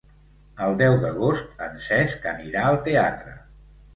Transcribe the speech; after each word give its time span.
El 0.67 0.77
deu 0.79 0.95
d'agost 1.03 1.61
en 1.67 1.77
Cesc 1.83 2.27
anirà 2.33 2.65
al 2.71 2.79
teatre. 2.89 3.37